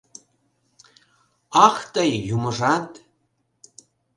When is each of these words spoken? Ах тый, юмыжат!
Ах 1.65 1.77
тый, 1.93 2.09
юмыжат! 2.35 2.87